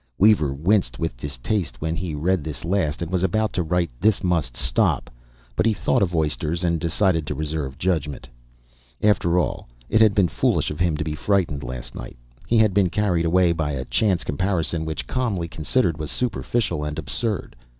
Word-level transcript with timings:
Weaver 0.17 0.51
winced 0.51 0.97
with 0.97 1.15
distaste 1.15 1.79
when 1.79 1.95
he 1.95 2.15
read 2.15 2.43
this 2.43 2.65
last, 2.65 3.03
and 3.03 3.11
was 3.11 3.21
about 3.21 3.53
to 3.53 3.61
write, 3.61 3.91
"This 3.99 4.23
must 4.23 4.57
stop." 4.57 5.11
But 5.55 5.67
he 5.67 5.73
thought 5.75 6.01
of 6.01 6.15
oysters, 6.15 6.63
and 6.63 6.79
decided 6.79 7.27
to 7.27 7.35
reserve 7.35 7.77
judgment. 7.77 8.27
After 9.03 9.37
all, 9.37 9.67
it 9.89 10.01
had 10.01 10.15
been 10.15 10.27
foolish 10.27 10.71
of 10.71 10.79
him 10.79 10.97
to 10.97 11.03
be 11.03 11.13
frightened 11.13 11.63
last 11.63 11.93
night. 11.93 12.17
He 12.47 12.57
had 12.57 12.73
been 12.73 12.89
carried 12.89 13.25
away 13.25 13.51
by 13.51 13.73
a 13.73 13.85
chance 13.85 14.23
comparison 14.23 14.85
which, 14.85 15.05
calmly 15.05 15.47
considered, 15.47 15.99
was 15.99 16.09
superficial 16.09 16.83
and 16.83 16.97
absurd. 16.97 17.55